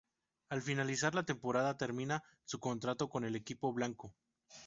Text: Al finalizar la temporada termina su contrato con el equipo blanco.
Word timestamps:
Al 0.49 0.63
finalizar 0.63 1.13
la 1.13 1.21
temporada 1.27 1.77
termina 1.77 2.23
su 2.43 2.57
contrato 2.59 3.07
con 3.07 3.23
el 3.23 3.35
equipo 3.35 3.71
blanco. 3.71 4.15